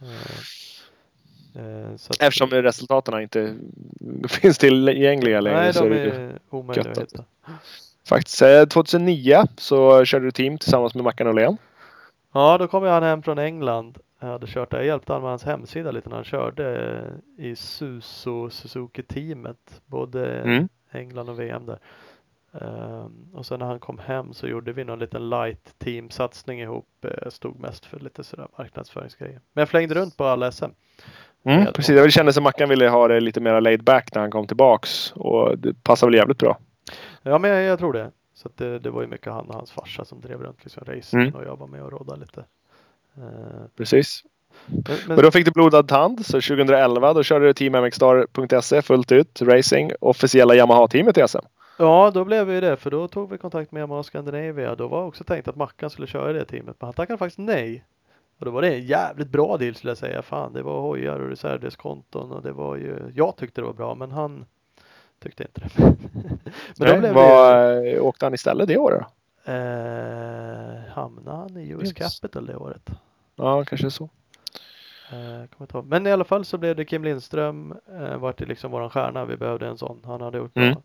[1.55, 3.55] Eh, eh, så att- Eftersom resultaten inte
[4.29, 5.59] finns tillgängliga längre.
[5.61, 7.25] Nej, så de är är omöjliga att hitta.
[8.09, 8.43] faktiskt.
[8.43, 11.57] Eh, 2009 så körde du team tillsammans med Mackan Åhlén.
[12.33, 13.99] Ja, då kom jag han hem från England.
[14.21, 14.79] Jag hade kört där.
[14.79, 16.97] Jag hjälpte han med hans hemsida lite när han körde
[17.39, 19.81] eh, i Suso Suzuki-teamet.
[19.87, 20.69] Både Mm.
[20.93, 21.79] England och VM där.
[22.53, 26.87] Ehm, och sen när han kom hem så gjorde vi någon liten light team-satsning ihop.
[27.05, 29.41] Eh, stod mest för lite sådär marknadsföringsgrejer.
[29.53, 30.65] Men jag flängde runt på alla SM.
[31.45, 34.31] Mm, precis, det kändes som Mackan ville ha det lite mer laid back när han
[34.31, 35.13] kom tillbaks.
[35.13, 36.59] Och det passar väl jävligt bra.
[37.23, 38.11] Ja, men jag, jag tror det.
[38.35, 41.23] Så det, det var ju mycket han och hans farsa som drev runt liksom racing
[41.23, 41.35] Mm.
[41.35, 42.45] och jag var med och rådde lite.
[43.17, 44.23] Ehm, Precis.
[44.67, 46.27] men, men, Men då fick du blodad tand.
[46.27, 49.43] Så 2011 då körde du Team MXstar.se fullt ut.
[49.43, 49.93] Racing.
[50.01, 51.39] Officiella Yamaha-teamet i SM.
[51.79, 54.75] Ja, då blev vi det, för då tog vi kontakt med Yamaha Scandinavia.
[54.75, 57.39] Då var också tänkt att Mackan skulle köra i det teamet, men han tackade faktiskt
[57.39, 57.85] nej.
[58.39, 60.23] Och då var det en jävligt bra deal skulle jag säga.
[60.23, 63.95] Fan, det var hojar och reservdelskonton och det var ju, jag tyckte det var bra,
[63.95, 64.45] men han
[65.23, 65.71] tyckte inte det.
[66.79, 69.01] men Nej, blev vad, eh, åkte han istället det året
[69.47, 69.53] då?
[69.53, 72.21] eh, hamnade han i US Yes.
[72.21, 72.91] Capital det året?
[73.37, 74.09] Ja, kanske så.
[75.13, 75.83] Eh.
[75.85, 79.25] Men i alla fall så blev det Kim Lindström, eh, vart det liksom våran stjärna.
[79.25, 80.01] Vi behövde en sån.
[80.05, 80.73] Han hade gjort Mm.
[80.73, 80.83] bra.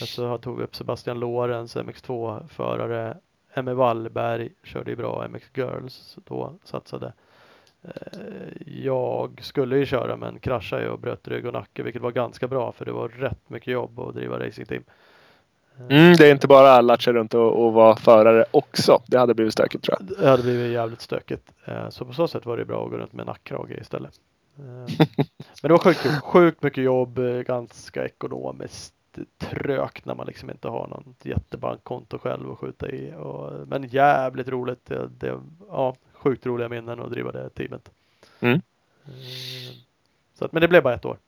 [0.00, 3.16] Eh, Så tog vi upp Sebastian Lorenz, MX2-förare.
[3.54, 7.12] Emme Wallberg körde ju bra MX Girls då, satsade.
[7.82, 7.90] Eh,
[8.66, 12.48] Jag skulle ju köra men kraschade ju och bröt rygg och nacke vilket var ganska
[12.48, 14.82] bra för det var rätt mycket jobb att driva racingteam.
[15.80, 19.02] Mm, det är inte bara att latcha runt och, och vara förare också.
[19.06, 20.18] Det hade blivit stökigt tror jag.
[20.18, 21.52] Det hade blivit jävligt stökigt.
[21.64, 24.14] Eh, Så på så sätt var det bra att gå runt med nackkrage istället.
[24.58, 24.64] Eh,
[25.62, 26.12] Men det var sjukt kul.
[26.12, 28.94] Sjukt mycket jobb, eh, ganska ekonomiskt
[29.38, 33.14] trögt när man liksom inte har något jättebankkonto själv att skjuta i.
[33.14, 34.86] Och, men jävligt roligt.
[34.86, 37.90] Det, det, ja, sjukt roliga minnen att driva det teamet.
[38.40, 38.60] Mm.
[40.34, 41.18] Så att, men det blev bara ett år.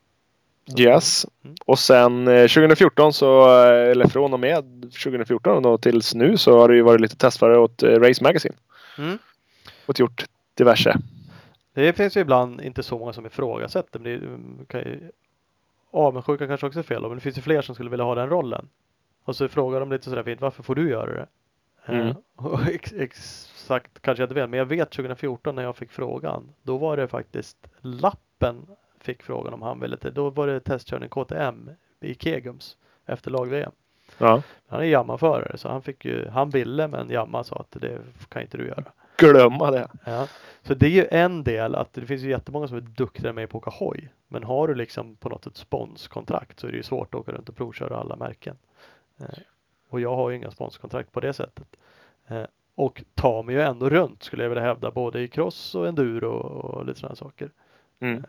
[0.77, 1.25] Yes.
[1.43, 1.55] Mm.
[1.65, 6.59] Och sen eh, 2014 så, eh, eller från och med 2014 och tills nu så
[6.59, 8.55] har det ju varit lite testförare åt eh, Race Magazine.
[8.97, 9.17] Mm.
[9.85, 10.97] Och gjort diverse.
[11.73, 13.99] Det finns ju ibland inte så många som ifrågasätter.
[13.99, 15.11] Men det är- kan ju,
[15.91, 18.29] avundsjuka kanske också är fel men det finns ju fler som skulle vilja ha den
[18.29, 18.69] rollen.
[19.23, 21.27] Och så frågar de lite sådär fint, varför får du göra det?
[21.85, 22.07] Mm.
[22.07, 25.91] Eh, och ex, exakt kanske jag inte vet, men jag vet 2014 när jag fick
[25.91, 26.49] frågan.
[26.63, 28.65] Då var det faktiskt Lappen
[29.03, 30.13] fick frågan om han ville till.
[30.13, 33.71] Då var det testkörning KTM i Kegums efter lag-VM.
[34.17, 34.41] Ja.
[34.67, 38.41] Han är Yamaha-förare så han fick ju, han ville men Yamaha sa att det kan
[38.41, 38.83] inte du göra.
[39.17, 39.87] Glömma det.
[40.05, 40.27] Ja.
[40.61, 43.43] Så det är ju en del att det finns ju jättemånga som är duktiga med
[43.43, 44.13] att åka hoj.
[44.27, 47.31] Men har du liksom på något sätt sponskontrakt så är det ju svårt att åka
[47.31, 48.57] runt och provköra alla märken.
[49.19, 49.39] Eh,
[49.89, 51.67] och jag har ju inga sponskontrakt på det sättet.
[52.27, 52.43] Eh,
[52.75, 56.31] och tar mig ju ändå runt skulle jag vilja hävda både i cross och enduro
[56.31, 57.51] och lite sådana saker.
[57.99, 58.23] Mm.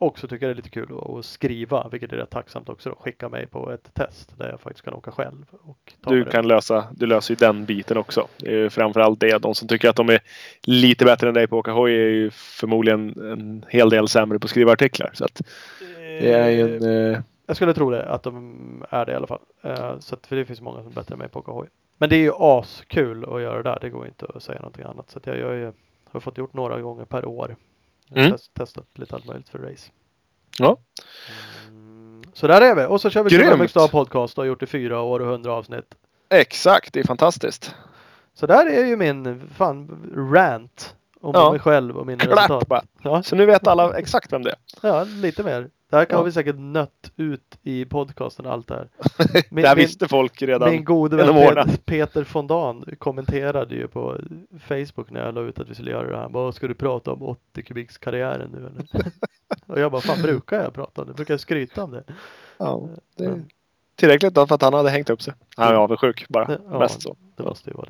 [0.00, 2.30] Eh, och så tycker jag det är lite kul att, att skriva, vilket är rätt
[2.30, 5.46] tacksamt också då, skicka mig på ett test där jag faktiskt kan åka själv.
[5.62, 8.28] Och ta Du kan lösa, du löser ju den biten också.
[8.36, 9.38] Det är ju framförallt det.
[9.38, 10.20] De som tycker att de är
[10.62, 14.38] lite bättre än dig på att åka hoj är ju förmodligen en hel del sämre
[14.38, 15.10] på att skriva artiklar.
[15.12, 15.42] Så att
[16.20, 19.26] det är ju en, eh, Jag skulle tro det, att de är det i alla
[19.26, 19.40] fall.
[19.62, 21.52] Eh, så att, för det finns många som är bättre än mig på att åka
[21.52, 21.68] hoj.
[21.98, 23.78] Men det är ju askul att göra det där.
[23.80, 25.10] Det går inte att säga någonting annat.
[25.10, 25.72] Så att jag, jag
[26.10, 27.56] har fått gjort några gånger per år.
[28.16, 28.30] Mm.
[28.32, 29.90] Test, testat lite allt möjligt för race.
[30.58, 30.76] Ja.
[31.68, 32.84] Mm, så där är vi.
[32.86, 33.30] Och så kör vi.
[33.30, 33.70] Grymt.
[33.70, 35.94] Star podcast och har gjort i fyra år och hundra avsnitt.
[36.28, 37.74] Exakt, det är fantastiskt.
[38.34, 39.88] Så där är ju min fan
[40.34, 41.50] rant om Ja.
[41.50, 42.84] mig själv och mina Klapp resultat.
[43.02, 44.56] Ja, Så nu vet alla exakt vem det är.
[44.88, 45.68] ja, lite mer.
[45.90, 46.22] Det här kan Ja.
[46.24, 48.88] vi säkert nött ut i podcasten allt det här.
[49.50, 50.70] Min, det här visste folk redan.
[50.70, 51.26] min gode vän.
[51.34, 54.16] Peter, Peter Fondan kommenterade ju på
[54.68, 56.28] Facebook när jag la ut att vi skulle göra det här.
[56.28, 59.12] Vad ska du prata om 80 kubiks karriären nu eller?
[59.66, 61.14] och jag bara, fan brukar jag prata om det?
[61.14, 62.04] Brukar jag skryta om det?
[62.58, 63.42] Ja, det är
[63.96, 65.34] tillräckligt då för att han hade hängt upp sig.
[65.56, 66.58] Han är avundsjuk bara.
[66.70, 66.78] Ja.
[66.78, 67.16] Mest så.
[67.36, 67.88] det måste ju vara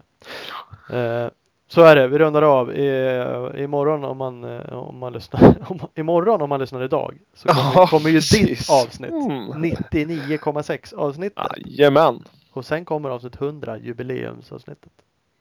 [0.88, 1.30] det.
[1.70, 2.74] Eh, så är det, vi rundar av.
[2.74, 7.48] I, imorgon om man, eh, om man lyssnar, om, imorgon om man lyssnar idag så
[7.48, 9.10] kommer, Ja, kommer ju ditt avsnitt.
[9.10, 9.52] Mm.
[9.52, 11.46] 99,6 avsnittet.
[11.56, 12.24] Jajamän.
[12.52, 14.92] Och sen kommer avsnitt 100, jubileumsavsnittet.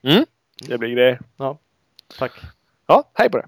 [0.04, 0.26] Mm.
[0.68, 1.20] Det blir grejer.
[2.20, 2.32] Tack.
[2.88, 3.46] Ja, hej på det.